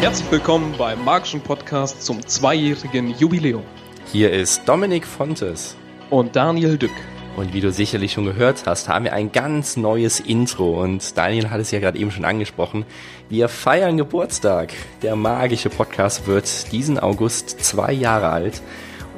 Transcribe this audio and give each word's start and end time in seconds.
Herzlich 0.00 0.30
willkommen 0.30 0.74
beim 0.78 1.04
Magischen 1.04 1.40
Podcast 1.40 2.02
zum 2.02 2.24
zweijährigen 2.26 3.16
Jubiläum. 3.18 3.64
Hier 4.12 4.32
ist 4.32 4.62
Dominik 4.66 5.06
Fontes. 5.06 5.76
Und 6.10 6.36
Daniel 6.36 6.78
Dück. 6.78 6.92
Und 7.36 7.52
wie 7.52 7.60
du 7.60 7.72
sicherlich 7.72 8.12
schon 8.12 8.24
gehört 8.24 8.64
hast, 8.66 8.88
haben 8.88 9.04
wir 9.04 9.12
ein 9.12 9.32
ganz 9.32 9.76
neues 9.76 10.20
Intro. 10.20 10.82
Und 10.82 11.16
Daniel 11.18 11.50
hat 11.50 11.60
es 11.60 11.70
ja 11.70 11.80
gerade 11.80 11.98
eben 11.98 12.10
schon 12.10 12.24
angesprochen. 12.24 12.86
Wir 13.28 13.48
feiern 13.48 13.96
Geburtstag. 13.96 14.72
Der 15.02 15.16
magische 15.16 15.70
Podcast 15.70 16.26
wird 16.26 16.72
diesen 16.72 16.98
August 16.98 17.50
zwei 17.60 17.92
Jahre 17.92 18.30
alt. 18.30 18.62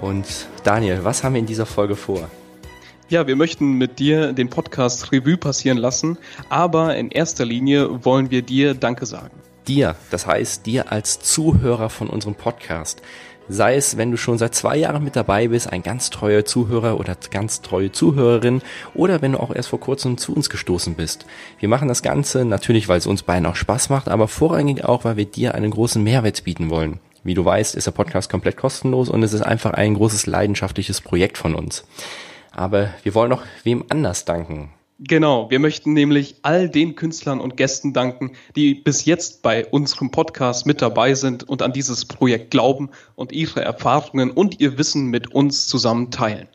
Und 0.00 0.26
Daniel, 0.64 1.04
was 1.04 1.22
haben 1.22 1.34
wir 1.34 1.40
in 1.40 1.46
dieser 1.46 1.66
Folge 1.66 1.96
vor? 1.96 2.28
Ja, 3.10 3.26
wir 3.26 3.36
möchten 3.36 3.72
mit 3.72 3.98
dir 3.98 4.34
den 4.34 4.50
Podcast 4.50 5.12
Revue 5.12 5.38
passieren 5.38 5.78
lassen, 5.78 6.18
aber 6.50 6.94
in 6.94 7.10
erster 7.10 7.46
Linie 7.46 8.04
wollen 8.04 8.30
wir 8.30 8.42
dir 8.42 8.74
Danke 8.74 9.06
sagen. 9.06 9.34
Dir, 9.66 9.96
das 10.10 10.26
heißt 10.26 10.66
dir 10.66 10.92
als 10.92 11.18
Zuhörer 11.20 11.88
von 11.88 12.10
unserem 12.10 12.34
Podcast. 12.34 13.00
Sei 13.48 13.76
es, 13.76 13.96
wenn 13.96 14.10
du 14.10 14.18
schon 14.18 14.36
seit 14.36 14.54
zwei 14.54 14.76
Jahren 14.76 15.02
mit 15.02 15.16
dabei 15.16 15.48
bist, 15.48 15.72
ein 15.72 15.82
ganz 15.82 16.10
treuer 16.10 16.44
Zuhörer 16.44 17.00
oder 17.00 17.16
ganz 17.30 17.62
treue 17.62 17.90
Zuhörerin, 17.90 18.60
oder 18.92 19.22
wenn 19.22 19.32
du 19.32 19.40
auch 19.40 19.54
erst 19.54 19.70
vor 19.70 19.80
kurzem 19.80 20.18
zu 20.18 20.34
uns 20.34 20.50
gestoßen 20.50 20.94
bist. 20.94 21.24
Wir 21.60 21.70
machen 21.70 21.88
das 21.88 22.02
Ganze 22.02 22.44
natürlich, 22.44 22.88
weil 22.88 22.98
es 22.98 23.06
uns 23.06 23.22
beiden 23.22 23.46
auch 23.46 23.56
Spaß 23.56 23.88
macht, 23.88 24.08
aber 24.08 24.28
vorrangig 24.28 24.84
auch, 24.84 25.04
weil 25.04 25.16
wir 25.16 25.24
dir 25.24 25.54
einen 25.54 25.70
großen 25.70 26.02
Mehrwert 26.02 26.44
bieten 26.44 26.68
wollen. 26.68 27.00
Wie 27.24 27.32
du 27.32 27.42
weißt, 27.42 27.74
ist 27.74 27.86
der 27.86 27.92
Podcast 27.92 28.30
komplett 28.30 28.58
kostenlos 28.58 29.08
und 29.08 29.22
es 29.22 29.32
ist 29.32 29.40
einfach 29.40 29.70
ein 29.72 29.94
großes 29.94 30.26
leidenschaftliches 30.26 31.00
Projekt 31.00 31.38
von 31.38 31.54
uns. 31.54 31.84
Aber 32.52 32.90
wir 33.02 33.14
wollen 33.14 33.30
noch 33.30 33.42
wem 33.64 33.84
anders 33.88 34.24
danken. 34.24 34.70
Genau, 35.00 35.48
wir 35.48 35.60
möchten 35.60 35.92
nämlich 35.92 36.36
all 36.42 36.68
den 36.68 36.96
Künstlern 36.96 37.40
und 37.40 37.56
Gästen 37.56 37.92
danken, 37.92 38.32
die 38.56 38.74
bis 38.74 39.04
jetzt 39.04 39.42
bei 39.42 39.64
unserem 39.64 40.10
Podcast 40.10 40.66
mit 40.66 40.82
dabei 40.82 41.14
sind 41.14 41.48
und 41.48 41.62
an 41.62 41.72
dieses 41.72 42.04
Projekt 42.04 42.50
glauben 42.50 42.90
und 43.14 43.30
ihre 43.30 43.62
Erfahrungen 43.62 44.32
und 44.32 44.60
ihr 44.60 44.76
Wissen 44.76 45.06
mit 45.06 45.32
uns 45.32 45.68
zusammen 45.68 46.10
teilen. 46.10 46.48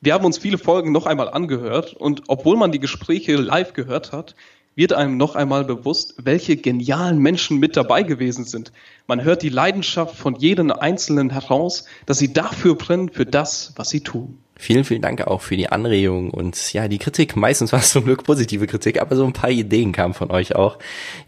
Wir 0.00 0.14
haben 0.14 0.24
uns 0.24 0.38
viele 0.38 0.56
Folgen 0.56 0.92
noch 0.92 1.06
einmal 1.06 1.30
angehört 1.30 1.94
und 1.94 2.22
obwohl 2.28 2.56
man 2.56 2.70
die 2.70 2.78
Gespräche 2.78 3.34
live 3.34 3.72
gehört 3.72 4.12
hat, 4.12 4.36
wird 4.76 4.92
einem 4.92 5.16
noch 5.16 5.34
einmal 5.34 5.64
bewusst, 5.64 6.14
welche 6.18 6.56
genialen 6.56 7.18
Menschen 7.18 7.58
mit 7.58 7.76
dabei 7.76 8.04
gewesen 8.04 8.44
sind. 8.44 8.72
Man 9.08 9.24
hört 9.24 9.42
die 9.42 9.48
Leidenschaft 9.48 10.14
von 10.14 10.36
jedem 10.36 10.70
Einzelnen 10.70 11.30
heraus, 11.30 11.86
dass 12.06 12.18
sie 12.18 12.32
dafür 12.32 12.76
brennen, 12.76 13.10
für 13.10 13.26
das, 13.26 13.72
was 13.74 13.90
sie 13.90 14.00
tun. 14.00 14.38
Vielen, 14.60 14.84
vielen 14.84 15.00
Dank 15.00 15.22
auch 15.26 15.40
für 15.40 15.56
die 15.56 15.70
Anregung 15.70 16.28
und 16.28 16.74
ja, 16.74 16.86
die 16.86 16.98
Kritik. 16.98 17.34
Meistens 17.34 17.72
war 17.72 17.78
es 17.78 17.92
zum 17.92 18.04
Glück 18.04 18.24
positive 18.24 18.66
Kritik, 18.66 19.00
aber 19.00 19.16
so 19.16 19.24
ein 19.24 19.32
paar 19.32 19.48
Ideen 19.48 19.92
kamen 19.92 20.12
von 20.12 20.30
euch 20.30 20.54
auch, 20.54 20.78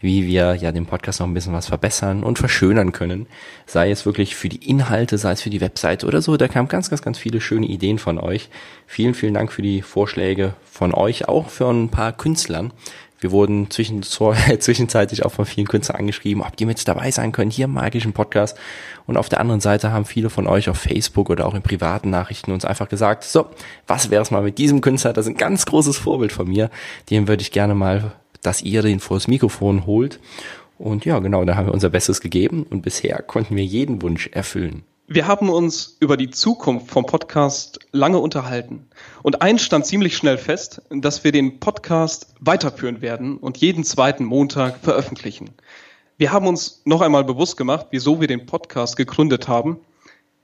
wie 0.01 0.27
wir 0.27 0.53
ja 0.53 0.71
den 0.71 0.85
Podcast 0.85 1.19
noch 1.19 1.25
ein 1.25 1.33
bisschen 1.33 1.51
was 1.51 1.65
verbessern 1.65 2.23
und 2.23 2.37
verschönern 2.37 2.91
können. 2.91 3.25
Sei 3.65 3.89
es 3.89 4.05
wirklich 4.05 4.35
für 4.35 4.49
die 4.49 4.69
Inhalte, 4.69 5.17
sei 5.17 5.31
es 5.31 5.41
für 5.41 5.49
die 5.49 5.61
Webseite 5.61 6.05
oder 6.05 6.21
so. 6.21 6.37
Da 6.37 6.47
kamen 6.47 6.67
ganz, 6.67 6.91
ganz, 6.91 7.01
ganz 7.01 7.17
viele 7.17 7.41
schöne 7.41 7.65
Ideen 7.65 7.97
von 7.97 8.19
euch. 8.19 8.51
Vielen, 8.85 9.15
vielen 9.15 9.33
Dank 9.33 9.51
für 9.51 9.63
die 9.63 9.81
Vorschläge 9.81 10.53
von 10.63 10.93
euch, 10.93 11.27
auch 11.27 11.49
für 11.49 11.67
ein 11.71 11.89
paar 11.89 12.13
Künstlern. 12.13 12.71
Wir 13.23 13.31
wurden 13.31 13.71
zwischen, 13.71 14.03
zwischenzeitlich 14.59 15.25
auch 15.25 15.31
von 15.31 15.45
vielen 15.45 15.67
Künstlern 15.67 15.99
angeschrieben, 15.99 16.43
ob 16.43 16.55
die 16.57 16.65
mit 16.65 16.85
dabei 16.87 17.09
sein 17.09 17.31
können, 17.31 17.49
hier 17.49 17.65
im 17.65 17.73
magischen 17.73 18.13
Podcast. 18.13 18.57
Und 19.07 19.17
auf 19.17 19.29
der 19.29 19.39
anderen 19.39 19.61
Seite 19.61 19.91
haben 19.91 20.05
viele 20.05 20.29
von 20.29 20.45
euch 20.45 20.69
auf 20.69 20.77
Facebook 20.77 21.29
oder 21.29 21.45
auch 21.47 21.55
in 21.55 21.61
privaten 21.61 22.09
Nachrichten 22.09 22.51
uns 22.51 22.65
einfach 22.65 22.89
gesagt, 22.89 23.23
so, 23.23 23.47
was 23.87 24.09
wäre 24.09 24.21
es 24.21 24.29
mal 24.29 24.43
mit 24.43 24.57
diesem 24.57 24.81
Künstler? 24.81 25.13
Das 25.13 25.25
ist 25.25 25.31
ein 25.31 25.37
ganz 25.37 25.65
großes 25.65 25.97
Vorbild 25.97 26.33
von 26.33 26.47
mir. 26.47 26.69
Dem 27.09 27.27
würde 27.27 27.41
ich 27.41 27.51
gerne 27.51 27.75
mal, 27.75 28.11
dass 28.41 28.61
ihr 28.61 28.81
den 28.81 28.99
vors 28.99 29.27
Mikrofon 29.27 29.85
holt. 29.85 30.19
Und 30.77 31.05
ja, 31.05 31.19
genau, 31.19 31.45
da 31.45 31.55
haben 31.55 31.67
wir 31.67 31.73
unser 31.73 31.89
Bestes 31.89 32.19
gegeben 32.19 32.65
und 32.69 32.81
bisher 32.81 33.21
konnten 33.21 33.55
wir 33.55 33.63
jeden 33.63 34.01
Wunsch 34.01 34.27
erfüllen. 34.33 34.83
Wir 35.07 35.27
haben 35.27 35.49
uns 35.49 35.97
über 35.99 36.15
die 36.15 36.29
Zukunft 36.29 36.89
vom 36.89 37.05
Podcast 37.05 37.77
lange 37.91 38.19
unterhalten. 38.19 38.87
Und 39.21 39.41
eins 39.41 39.61
stand 39.61 39.85
ziemlich 39.85 40.15
schnell 40.15 40.37
fest, 40.37 40.81
dass 40.89 41.25
wir 41.25 41.33
den 41.33 41.59
Podcast 41.59 42.33
weiterführen 42.39 43.01
werden 43.01 43.35
und 43.35 43.57
jeden 43.57 43.83
zweiten 43.83 44.23
Montag 44.23 44.79
veröffentlichen. 44.79 45.49
Wir 46.17 46.31
haben 46.31 46.47
uns 46.47 46.83
noch 46.85 47.01
einmal 47.01 47.25
bewusst 47.25 47.57
gemacht, 47.57 47.87
wieso 47.91 48.21
wir 48.21 48.29
den 48.29 48.45
Podcast 48.45 48.95
gegründet 48.95 49.49
haben. 49.49 49.81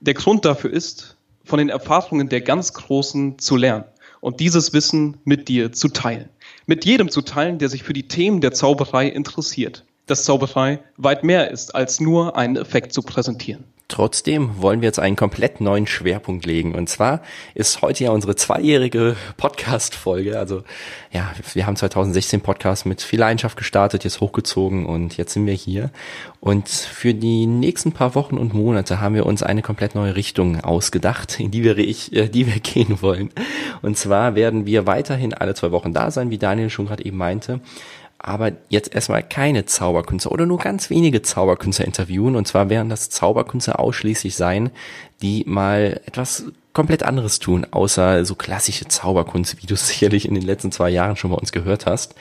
Der 0.00 0.12
Grund 0.12 0.44
dafür 0.44 0.70
ist, 0.70 1.16
von 1.42 1.58
den 1.58 1.70
Erfahrungen 1.70 2.28
der 2.28 2.42
ganz 2.42 2.74
Großen 2.74 3.38
zu 3.38 3.56
lernen 3.56 3.86
und 4.20 4.40
dieses 4.40 4.74
Wissen 4.74 5.16
mit 5.24 5.48
dir 5.48 5.72
zu 5.72 5.88
teilen. 5.88 6.28
Mit 6.66 6.84
jedem 6.84 7.08
zu 7.08 7.22
teilen, 7.22 7.58
der 7.58 7.70
sich 7.70 7.82
für 7.82 7.94
die 7.94 8.08
Themen 8.08 8.42
der 8.42 8.52
Zauberei 8.52 9.08
interessiert. 9.08 9.86
Dass 10.04 10.24
Zauberei 10.24 10.80
weit 10.98 11.24
mehr 11.24 11.50
ist, 11.50 11.74
als 11.74 11.98
nur 11.98 12.36
einen 12.36 12.56
Effekt 12.56 12.92
zu 12.92 13.00
präsentieren. 13.00 13.64
Trotzdem 13.90 14.62
wollen 14.62 14.82
wir 14.82 14.86
jetzt 14.86 15.00
einen 15.00 15.16
komplett 15.16 15.60
neuen 15.60 15.88
Schwerpunkt 15.88 16.46
legen. 16.46 16.76
Und 16.76 16.88
zwar 16.88 17.22
ist 17.54 17.82
heute 17.82 18.04
ja 18.04 18.12
unsere 18.12 18.36
zweijährige 18.36 19.16
Podcast-Folge. 19.36 20.38
Also 20.38 20.62
ja, 21.10 21.32
wir 21.54 21.66
haben 21.66 21.74
2016 21.74 22.40
Podcast 22.40 22.86
mit 22.86 23.02
viel 23.02 23.18
Leidenschaft 23.18 23.56
gestartet, 23.56 24.04
jetzt 24.04 24.20
hochgezogen 24.20 24.86
und 24.86 25.16
jetzt 25.16 25.32
sind 25.32 25.44
wir 25.44 25.54
hier. 25.54 25.90
Und 26.38 26.68
für 26.68 27.14
die 27.14 27.46
nächsten 27.46 27.90
paar 27.90 28.14
Wochen 28.14 28.38
und 28.38 28.54
Monate 28.54 29.00
haben 29.00 29.16
wir 29.16 29.26
uns 29.26 29.42
eine 29.42 29.60
komplett 29.60 29.96
neue 29.96 30.14
Richtung 30.14 30.60
ausgedacht, 30.60 31.40
in 31.40 31.50
die 31.50 31.64
wir, 31.64 31.76
ich, 31.76 32.12
äh, 32.12 32.28
die 32.28 32.46
wir 32.46 32.60
gehen 32.60 33.02
wollen. 33.02 33.30
Und 33.82 33.98
zwar 33.98 34.36
werden 34.36 34.66
wir 34.66 34.86
weiterhin 34.86 35.34
alle 35.34 35.54
zwei 35.54 35.72
Wochen 35.72 35.92
da 35.92 36.12
sein, 36.12 36.30
wie 36.30 36.38
Daniel 36.38 36.70
schon 36.70 36.86
gerade 36.86 37.04
eben 37.04 37.16
meinte 37.16 37.60
aber 38.22 38.52
jetzt 38.68 38.94
erstmal 38.94 39.22
keine 39.22 39.64
Zauberkünstler 39.64 40.32
oder 40.32 40.44
nur 40.44 40.58
ganz 40.58 40.90
wenige 40.90 41.22
Zauberkünstler 41.22 41.86
interviewen. 41.86 42.36
Und 42.36 42.46
zwar 42.46 42.68
werden 42.68 42.90
das 42.90 43.08
Zauberkünstler 43.08 43.80
ausschließlich 43.80 44.36
sein, 44.36 44.70
die 45.22 45.44
mal 45.46 46.00
etwas 46.04 46.44
komplett 46.74 47.02
anderes 47.02 47.38
tun, 47.38 47.66
außer 47.70 48.24
so 48.26 48.34
klassische 48.34 48.86
Zauberkunst, 48.86 49.62
wie 49.62 49.66
du 49.66 49.74
sicherlich 49.76 50.28
in 50.28 50.34
den 50.34 50.44
letzten 50.44 50.70
zwei 50.70 50.90
Jahren 50.90 51.16
schon 51.16 51.30
bei 51.30 51.36
uns 51.36 51.50
gehört 51.50 51.86
hast. 51.86 52.14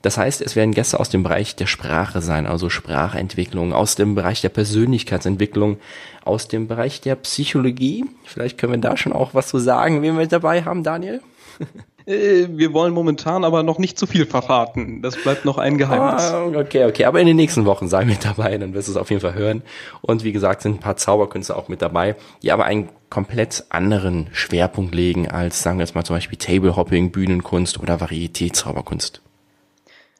Das 0.00 0.18
heißt, 0.18 0.42
es 0.42 0.54
werden 0.54 0.74
Gäste 0.74 1.00
aus 1.00 1.08
dem 1.08 1.22
Bereich 1.22 1.56
der 1.56 1.66
Sprache 1.66 2.20
sein, 2.20 2.46
also 2.46 2.68
Sprachentwicklung, 2.68 3.72
aus 3.72 3.94
dem 3.94 4.14
Bereich 4.14 4.42
der 4.42 4.50
Persönlichkeitsentwicklung, 4.50 5.78
aus 6.24 6.48
dem 6.48 6.68
Bereich 6.68 7.00
der 7.00 7.14
Psychologie. 7.16 8.04
Vielleicht 8.24 8.58
können 8.58 8.72
wir 8.72 8.80
da 8.80 8.98
schon 8.98 9.14
auch 9.14 9.32
was 9.32 9.48
zu 9.48 9.58
sagen, 9.58 10.02
wen 10.02 10.18
wir 10.18 10.26
dabei 10.26 10.64
haben, 10.64 10.82
Daniel. 10.82 11.22
Äh, 12.06 12.48
wir 12.50 12.72
wollen 12.74 12.92
momentan 12.92 13.44
aber 13.44 13.62
noch 13.62 13.78
nicht 13.78 13.98
zu 13.98 14.06
viel 14.06 14.26
verraten. 14.26 15.00
Das 15.00 15.16
bleibt 15.16 15.44
noch 15.44 15.58
ein 15.58 15.78
Geheimnis. 15.78 16.22
Ah, 16.22 16.46
okay, 16.46 16.84
okay. 16.84 17.04
Aber 17.06 17.20
in 17.20 17.26
den 17.26 17.36
nächsten 17.36 17.64
Wochen 17.64 17.88
sei 17.88 18.04
mit 18.04 18.24
dabei, 18.24 18.56
dann 18.58 18.74
wirst 18.74 18.88
du 18.88 18.92
es 18.92 18.98
auf 18.98 19.10
jeden 19.10 19.22
Fall 19.22 19.34
hören. 19.34 19.62
Und 20.02 20.24
wie 20.24 20.32
gesagt, 20.32 20.62
sind 20.62 20.76
ein 20.76 20.80
paar 20.80 20.96
Zauberkünstler 20.96 21.56
auch 21.56 21.68
mit 21.68 21.80
dabei, 21.80 22.16
die 22.42 22.52
aber 22.52 22.64
einen 22.64 22.90
komplett 23.08 23.64
anderen 23.70 24.28
Schwerpunkt 24.32 24.94
legen 24.94 25.28
als, 25.28 25.62
sagen 25.62 25.78
wir 25.78 25.84
jetzt 25.84 25.94
mal 25.94 26.04
zum 26.04 26.16
Beispiel 26.16 26.36
Tablehopping, 26.36 27.10
Bühnenkunst 27.10 27.80
oder 27.80 27.96
Varieté-Zauberkunst. 27.96 29.22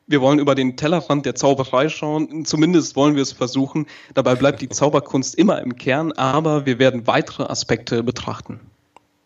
Wir 0.07 0.21
wollen 0.21 0.39
über 0.39 0.55
den 0.55 0.77
Tellerrand 0.77 1.25
der 1.25 1.35
Zauberei 1.35 1.89
schauen. 1.89 2.45
Zumindest 2.45 2.95
wollen 2.95 3.15
wir 3.15 3.23
es 3.23 3.33
versuchen. 3.33 3.87
Dabei 4.13 4.35
bleibt 4.35 4.61
die 4.61 4.69
Zauberkunst 4.69 5.35
immer 5.35 5.63
im 5.63 5.77
Kern, 5.77 6.13
aber 6.13 6.67
wir 6.67 6.79
werden 6.79 7.07
weitere 7.07 7.45
Aspekte 7.45 8.03
betrachten. 8.03 8.61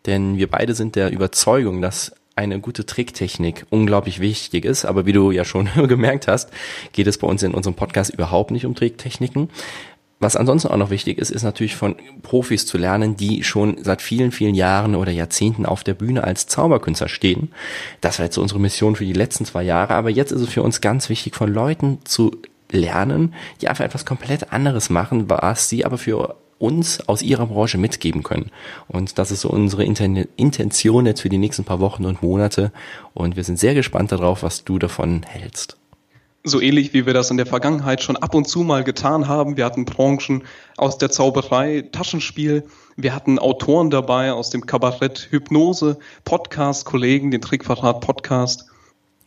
Denn 0.07 0.39
wir 0.39 0.49
beide 0.49 0.75
sind 0.75 0.95
der 0.95 1.11
Überzeugung, 1.11 1.83
dass 1.83 2.13
eine 2.39 2.61
gute 2.61 2.87
Tricktechnik 2.87 3.67
unglaublich 3.69 4.21
wichtig 4.21 4.65
ist. 4.65 4.85
Aber 4.85 5.07
wie 5.07 5.13
du 5.13 5.31
ja 5.31 5.45
schon 5.45 5.69
gemerkt 5.89 6.29
hast, 6.29 6.51
geht 6.93 7.07
es 7.07 7.19
bei 7.19 7.27
uns 7.27 7.43
in 7.43 7.53
unserem 7.53 7.75
Podcast 7.75 8.11
überhaupt 8.11 8.53
nicht 8.53 8.65
um 8.65 8.75
Tricktechniken. 8.75 9.51
Was 10.21 10.35
ansonsten 10.35 10.69
auch 10.69 10.77
noch 10.77 10.91
wichtig 10.91 11.19
ist, 11.19 11.31
ist 11.31 11.45
natürlich 11.45 11.77
von 11.77 11.95
Profis 12.23 12.67
zu 12.67 12.77
lernen, 12.77 13.17
die 13.17 13.45
schon 13.45 13.77
seit 13.85 14.03
vielen, 14.03 14.33
vielen 14.33 14.55
Jahren 14.55 14.97
oder 14.97 15.13
Jahrzehnten 15.13 15.65
auf 15.65 15.85
der 15.85 15.95
Bühne 15.95 16.25
als 16.25 16.49
Zauberkünstler 16.49 17.09
stehen. 17.09 17.53
Das 18.01 18.19
war 18.19 18.27
jetzt 18.27 18.35
so 18.35 18.43
unsere 18.43 18.59
Mission 18.59 18.97
für 18.97 19.05
die 19.05 19.13
letzten 19.13 19.45
zwei 19.45 19.63
Jahre. 19.63 19.95
Aber 19.95 20.11
jetzt 20.11 20.33
ist 20.33 20.41
es 20.41 20.49
für 20.49 20.63
uns 20.63 20.81
ganz 20.81 21.09
wichtig, 21.09 21.37
von 21.37 21.53
Leuten 21.53 21.99
zu 22.05 22.33
lernen, 22.71 23.35
die 23.61 23.69
einfach 23.69 23.85
etwas 23.85 24.07
komplett 24.07 24.53
anderes 24.53 24.91
machen, 24.91 25.29
was 25.29 25.69
sie 25.69 25.85
aber 25.85 25.99
für 25.99 26.37
uns 26.59 27.09
aus 27.09 27.23
ihrer 27.23 27.47
Branche 27.47 27.79
mitgeben 27.79 28.23
können. 28.23 28.51
Und 28.89 29.19
das 29.19 29.31
ist 29.31 29.43
so 29.43 29.51
unsere 29.51 29.85
Intention 29.85 31.07
jetzt 31.07 31.21
für 31.21 31.29
die 31.29 31.39
nächsten 31.39 31.65
paar 31.65 31.81
Wochen 31.81 32.05
und 32.05 32.23
Monate. 32.23 32.73
Und 33.15 33.37
wir 33.37 33.45
sind 33.45 33.59
sehr 33.59 33.75
gespannt 33.75 34.13
darauf, 34.13 34.43
was 34.43 34.65
du 34.65 34.79
davon 34.79 35.23
hältst. 35.23 35.77
So 36.45 36.61
ähnlich 36.61 36.95
wie 36.95 37.05
wir 37.05 37.15
das 37.15 37.31
in 37.31 37.37
der 37.37 37.47
Vergangenheit 37.47 38.01
schon 38.03 38.17
ab 38.17 38.35
und 38.35 38.49
zu 38.49 38.61
mal 38.61 38.85
getan 38.85 39.27
haben. 39.29 39.57
Wir 39.57 39.65
hatten 39.65 39.85
Branchen 39.85 40.45
aus 40.77 40.97
der 40.97 41.11
Zauberei, 41.11 41.85
Taschenspiel. 41.93 42.65
Wir 42.97 43.15
hatten 43.15 43.39
Autoren 43.39 43.91
dabei 43.91 44.33
aus 44.33 44.51
dem 44.51 44.65
Kabarett, 44.65 45.29
Hypnose, 45.31 45.99
Podcast-Kollegen, 46.25 47.33
den 47.33 47.41
Trickverrat 47.41 48.01
Podcast. 48.01 48.68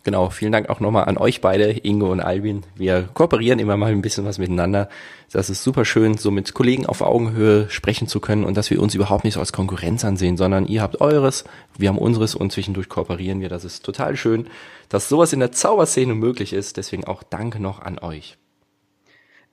Genau, 0.03 0.31
vielen 0.31 0.51
Dank 0.51 0.67
auch 0.69 0.79
nochmal 0.79 1.05
an 1.05 1.19
euch 1.19 1.41
beide, 1.41 1.69
Ingo 1.85 2.11
und 2.11 2.21
Albin. 2.21 2.63
Wir 2.75 3.03
kooperieren 3.13 3.59
immer 3.59 3.77
mal 3.77 3.91
ein 3.91 4.01
bisschen 4.01 4.25
was 4.25 4.39
miteinander. 4.39 4.89
Das 5.31 5.51
ist 5.51 5.63
super 5.63 5.85
schön, 5.85 6.17
so 6.17 6.31
mit 6.31 6.55
Kollegen 6.55 6.87
auf 6.87 7.01
Augenhöhe 7.01 7.69
sprechen 7.69 8.07
zu 8.07 8.19
können 8.19 8.43
und 8.43 8.57
dass 8.57 8.71
wir 8.71 8.81
uns 8.81 8.95
überhaupt 8.95 9.23
nicht 9.25 9.35
so 9.35 9.39
als 9.39 9.53
Konkurrenz 9.53 10.03
ansehen, 10.03 10.37
sondern 10.37 10.65
ihr 10.65 10.81
habt 10.81 11.01
eures, 11.01 11.43
wir 11.77 11.89
haben 11.89 11.99
unseres 11.99 12.33
und 12.33 12.51
zwischendurch 12.51 12.89
kooperieren 12.89 13.41
wir. 13.41 13.49
Das 13.49 13.63
ist 13.63 13.85
total 13.85 14.15
schön, 14.15 14.47
dass 14.89 15.07
sowas 15.07 15.33
in 15.33 15.39
der 15.39 15.51
Zauberszene 15.51 16.15
möglich 16.15 16.51
ist. 16.51 16.77
Deswegen 16.77 17.05
auch 17.05 17.21
danke 17.21 17.61
noch 17.61 17.79
an 17.79 17.99
euch. 17.99 18.40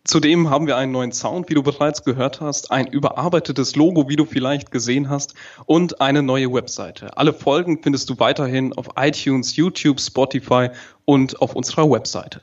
Zudem 0.08 0.48
haben 0.48 0.66
wir 0.66 0.78
einen 0.78 0.90
neuen 0.90 1.12
Sound, 1.12 1.50
wie 1.50 1.54
du 1.54 1.62
bereits 1.62 2.02
gehört 2.02 2.40
hast, 2.40 2.70
ein 2.70 2.86
überarbeitetes 2.86 3.76
Logo, 3.76 4.08
wie 4.08 4.16
du 4.16 4.24
vielleicht 4.24 4.70
gesehen 4.70 5.10
hast, 5.10 5.34
und 5.66 6.00
eine 6.00 6.22
neue 6.22 6.50
Webseite. 6.50 7.18
Alle 7.18 7.34
Folgen 7.34 7.82
findest 7.82 8.08
du 8.08 8.18
weiterhin 8.18 8.72
auf 8.72 8.88
iTunes, 8.96 9.54
YouTube, 9.56 10.00
Spotify 10.00 10.70
und 11.04 11.42
auf 11.42 11.54
unserer 11.54 11.90
Webseite. 11.90 12.40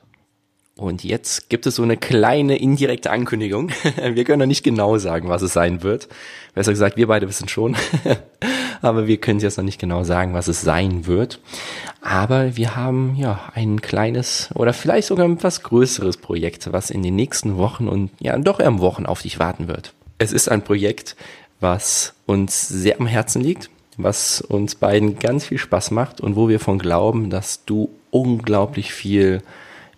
Und 0.77 1.03
jetzt 1.03 1.50
gibt 1.50 1.65
es 1.65 1.77
so 1.77 1.81
eine 1.81 1.97
kleine 1.97 2.56
indirekte 2.57 3.09
Ankündigung. 3.09 3.71
Wir 4.13 4.25
können 4.25 4.41
noch 4.41 4.45
nicht 4.45 4.63
genau 4.63 5.00
sagen, 5.00 5.29
was 5.29 5.41
es 5.41 5.53
sein 5.53 5.81
wird. 5.81 6.07
Besser 6.53 6.71
gesagt, 6.71 6.97
wir 6.97 7.07
beide 7.07 7.27
wissen 7.27 7.47
schon. 7.47 7.75
Aber 8.81 9.07
wir 9.07 9.18
können 9.18 9.39
jetzt 9.39 9.57
noch 9.57 9.63
nicht 9.63 9.80
genau 9.80 10.04
sagen, 10.04 10.33
was 10.33 10.48
es 10.48 10.62
sein 10.62 11.06
wird. 11.06 11.39
Aber 12.01 12.56
wir 12.56 12.75
haben 12.75 13.16
ja 13.16 13.39
ein 13.54 13.81
kleines 13.81 14.50
oder 14.56 14.74
vielleicht 14.74 15.07
sogar 15.07 15.25
ein 15.25 15.38
etwas 15.38 15.63
größeres 15.63 16.18
Projekt, 16.18 16.72
was 16.72 16.89
in 16.89 17.04
den 17.04 17.16
nächsten 17.16 17.57
Wochen 17.57 17.88
und 17.88 18.12
ja 18.19 18.38
doch 18.38 18.60
eher 18.60 18.80
Wochen 18.80 19.06
auf 19.06 19.22
dich 19.22 19.39
warten 19.39 19.68
wird. 19.68 19.94
Es 20.18 20.31
ist 20.31 20.50
ein 20.50 20.62
Projekt, 20.62 21.16
was 21.60 22.13
uns 22.25 22.68
sehr 22.68 23.00
am 23.00 23.07
Herzen 23.07 23.42
liegt, 23.42 23.69
was 23.98 24.42
uns 24.42 24.75
beiden 24.75 25.19
ganz 25.19 25.45
viel 25.45 25.57
Spaß 25.57 25.92
macht 25.92 26.22
und 26.22 26.36
wo 26.36 26.50
wir 26.50 26.60
von 26.60 26.80
glauben, 26.80 27.30
dass 27.30 27.66
du 27.66 27.89
unglaublich 28.12 28.94
viel 28.94 29.42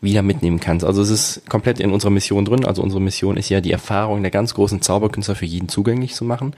wieder 0.02 0.22
mitnehmen 0.22 0.60
kannst. 0.60 0.86
Also 0.86 1.02
es 1.02 1.10
ist 1.10 1.50
komplett 1.50 1.80
in 1.80 1.92
unserer 1.92 2.12
Mission 2.12 2.46
drin. 2.46 2.66
Also 2.66 2.82
unsere 2.82 3.02
Mission 3.02 3.38
ist 3.38 3.50
ja 3.50 3.62
die 3.62 3.72
Erfahrung 3.72 4.22
der 4.22 4.32
ganz 4.32 4.54
großen 4.54 4.82
Zauberkünstler 4.82 5.36
für 5.36 5.46
jeden 5.46 5.70
zugänglich 5.70 6.14
zu 6.14 6.26
machen. 6.26 6.56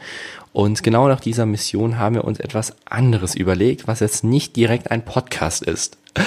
Und 0.51 0.83
genau 0.83 1.07
nach 1.07 1.19
dieser 1.19 1.45
Mission 1.45 1.97
haben 1.97 2.15
wir 2.15 2.25
uns 2.25 2.39
etwas 2.39 2.73
anderes 2.85 3.35
überlegt, 3.35 3.87
was 3.87 3.99
jetzt 3.99 4.23
nicht 4.23 4.55
direkt 4.55 4.91
ein 4.91 5.05
Podcast 5.05 5.63
ist. 5.63 5.97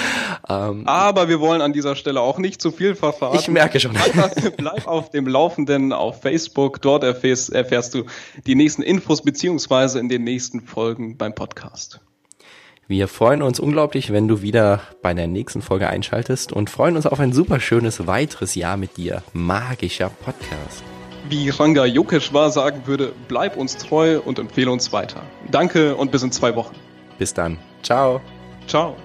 Ähm, 0.49 0.85
Aber 0.87 1.29
wir 1.29 1.39
wollen 1.39 1.61
an 1.61 1.71
dieser 1.71 1.95
Stelle 1.95 2.19
auch 2.19 2.37
nicht 2.37 2.61
zu 2.61 2.71
viel 2.71 2.95
verfahren. 2.95 3.39
Ich 3.39 3.47
merke 3.47 3.79
schon. 3.79 3.93
Bleib, 4.13 4.57
bleib 4.57 4.87
auf 4.87 5.09
dem 5.09 5.25
Laufenden 5.25 5.93
auf 5.93 6.21
Facebook. 6.21 6.81
Dort 6.81 7.05
erfährst, 7.05 7.53
erfährst 7.53 7.93
du 7.93 8.03
die 8.45 8.55
nächsten 8.55 8.81
Infos 8.81 9.21
beziehungsweise 9.21 9.99
in 9.99 10.09
den 10.09 10.25
nächsten 10.25 10.59
Folgen 10.59 11.17
beim 11.17 11.33
Podcast. 11.33 12.01
Wir 12.87 13.07
freuen 13.07 13.41
uns 13.41 13.59
unglaublich, 13.59 14.11
wenn 14.11 14.27
du 14.27 14.41
wieder 14.41 14.81
bei 15.01 15.13
der 15.13 15.27
nächsten 15.27 15.61
Folge 15.61 15.87
einschaltest 15.87 16.51
und 16.51 16.69
freuen 16.69 16.97
uns 16.97 17.05
auf 17.05 17.19
ein 17.19 17.31
super 17.31 17.59
schönes 17.59 18.07
weiteres 18.07 18.55
Jahr 18.55 18.75
mit 18.75 18.97
dir. 18.97 19.23
Magischer 19.31 20.09
Podcast. 20.09 20.83
Wie 21.29 21.49
Ranga 21.49 21.85
Yokeshwar 21.85 22.51
sagen 22.51 22.81
würde, 22.85 23.13
bleib 23.29 23.55
uns 23.55 23.77
treu 23.77 24.19
und 24.19 24.37
empfehle 24.37 24.69
uns 24.69 24.91
weiter. 24.91 25.21
Danke 25.49 25.95
und 25.95 26.11
bis 26.11 26.23
in 26.23 26.31
zwei 26.33 26.55
Wochen. 26.55 26.75
Bis 27.17 27.33
dann. 27.33 27.57
Ciao. 27.81 28.19
Ciao. 28.67 28.97